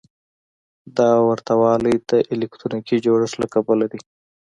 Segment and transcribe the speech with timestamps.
[0.97, 4.01] دا ورته والی د الکتروني جوړښت له کبله دی.